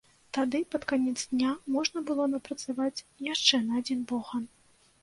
[0.35, 4.43] Тады пад канец дня можна было напрацаваць яшчэ на адзін бохан.